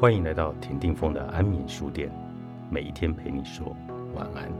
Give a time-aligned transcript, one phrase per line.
[0.00, 2.10] 欢迎来到田定峰的安眠书店，
[2.70, 3.76] 每一天陪你说
[4.14, 4.50] 晚安。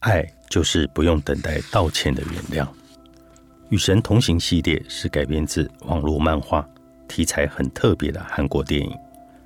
[0.00, 2.68] 爱就是不用等待道歉的原谅。
[3.70, 6.68] 与神同行系列是改编自网络漫画，
[7.08, 8.94] 题材很特别的韩国电影，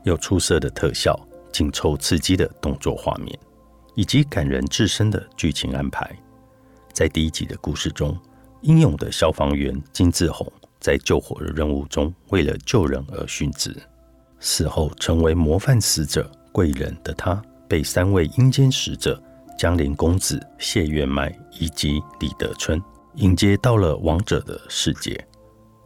[0.03, 1.17] 有出色的特效、
[1.53, 3.39] 紧凑刺激的动作画面，
[3.95, 6.11] 以及感人至深的剧情安排。
[6.93, 8.19] 在第一集的故事中，
[8.63, 13.77] 英勇的消防员金志宏在救火的任务中，为了救人而殉职，
[14.41, 19.23] 死后成为模范死者贵人的他，被三位阴间使者。
[19.59, 22.83] 江陵公子谢月迈以及李德春
[23.17, 25.25] 迎接到了王者的世界，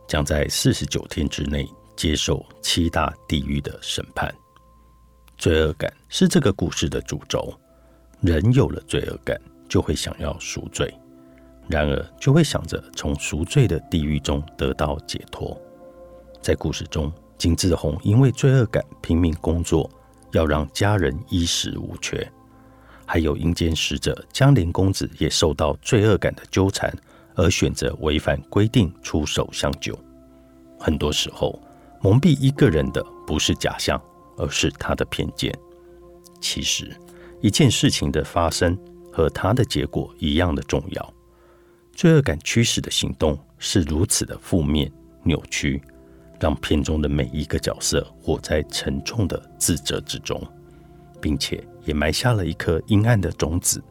[0.09, 4.35] 将在四十九天之内接受七大地狱的审判。
[5.37, 7.53] 罪恶感是这个故事的主轴，
[8.21, 10.93] 人有了罪恶感，就会想要赎罪，
[11.69, 15.57] 然而就会想着从赎罪的地狱中得到解脱。
[16.41, 19.91] 在故事中，金志宏因为罪恶感拼命工作，
[20.33, 22.27] 要让家人衣食无缺。
[23.05, 26.93] 还有阴间使者江陵公子也受到罪恶感的纠缠，
[27.35, 29.97] 而选择违反规定出手相救。
[30.81, 31.61] 很多时候，
[32.01, 34.01] 蒙蔽一个人的不是假象，
[34.37, 35.57] 而是他的偏见。
[36.41, 36.91] 其实，
[37.41, 38.79] 一件事情的发生
[39.13, 41.15] 和他的结果一样的重要。
[41.93, 44.93] 罪恶感驱使的行动是如此的负面
[45.23, 45.83] 扭曲，
[46.39, 50.41] 让片中的每一个角色活在沉重的自责之中。
[51.19, 53.83] 并且也埋下了一颗阴暗的种子，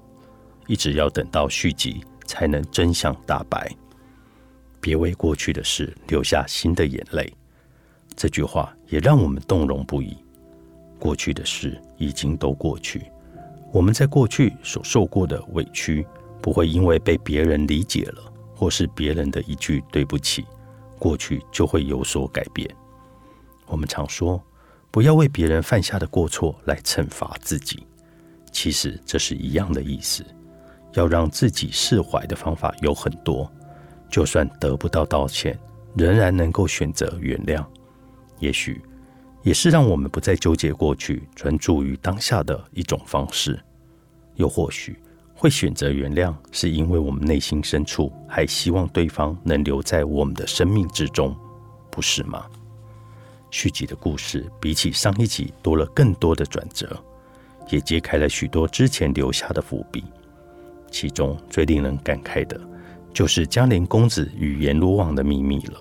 [0.68, 3.70] 一直要等到续集才能真相大白。
[4.80, 7.34] 别为过去的事留下新的眼泪，
[8.16, 10.16] 这句话也让我们动容不已。
[11.06, 13.12] 过去的事已经都过去，
[13.72, 16.04] 我们在过去所受过的委屈，
[16.42, 18.24] 不会因为被别人理解了，
[18.56, 20.46] 或是别人的一句对不起，
[20.98, 22.68] 过去就会有所改变。
[23.68, 24.42] 我们常说。
[24.90, 27.86] 不要为别人犯下的过错来惩罚自己，
[28.50, 30.26] 其实这是一样的意思。
[30.94, 33.52] 要让自己释怀的方法有很多，
[34.10, 35.60] 就算得不到道歉，
[35.98, 37.64] 仍然能够选择原谅。
[38.40, 38.82] 也许
[39.46, 43.58] 也是让我们不再纠结过去，专注于当下的一种方式。
[44.38, 44.98] 又或许
[45.36, 51.38] 会选择原谅，是因为我们内心深处还希望对方能留在我们的生命之中，
[51.92, 52.44] 不是吗？
[53.52, 57.00] 续集的故事比起上一集多了更多的转折，
[57.70, 60.04] 也揭开了许多之前留下的伏笔。
[60.90, 62.60] 其中最令人感慨的，
[63.14, 65.80] 就是江陵公子与阎罗王的秘密了。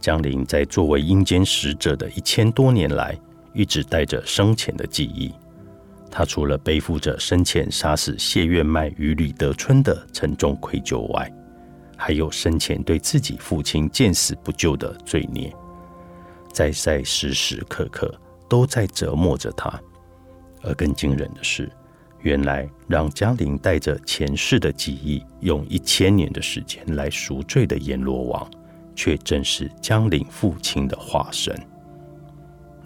[0.00, 3.18] 江陵在作为阴间使者的一千多年来，
[3.52, 5.32] 一直带着生前的记忆。
[6.10, 11.30] 他除了背负着生前杀死谢月迈与吕德春的沉重愧疚外，
[11.96, 15.52] 还有生前对自己父亲见死不救的罪孽。
[16.52, 18.14] 在在时时刻刻
[18.48, 19.78] 都在折磨着他，
[20.62, 21.70] 而更惊人的是，
[22.22, 28.50] 原来让江陵带着前世的记忆，用一千年的时间来赎罪的阎罗王，
[28.96, 31.54] 却正是江陵父亲的化身。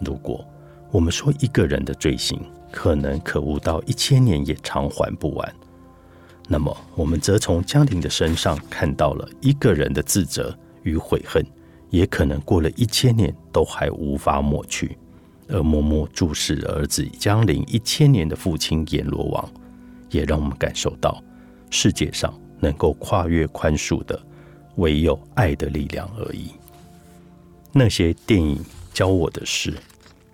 [0.04, 0.46] 如果
[0.90, 2.38] 我们说一个人的罪行
[2.70, 5.54] 可能可恶到一千年也偿还不完，
[6.48, 11.42] 那么我们则从江陵的身上看到了一个人的自责与悔恨。
[11.90, 14.96] 也可能过了一千年都还无法抹去，
[15.48, 19.52] 而默默注视儿子江陵一千年的父亲阎罗王，
[20.08, 21.20] 也让我们感受到
[21.68, 24.16] 世界上能够跨越宽恕的，
[24.80, 26.50] 唯有爱的力量而已。
[27.70, 28.58] 那些电影
[28.92, 29.74] 教我的是，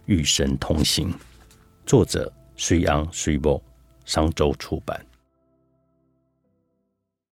[0.07, 1.13] 与神同行。
[1.85, 3.61] 作者：水阳水波，
[4.05, 5.05] 商周出版。